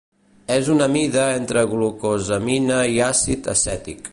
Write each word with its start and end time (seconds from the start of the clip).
És 0.53 0.69
una 0.75 0.87
amida 0.91 1.25
entre 1.41 1.65
glucosamina 1.75 2.81
i 2.97 2.99
àcid 3.11 3.53
acètic. 3.55 4.07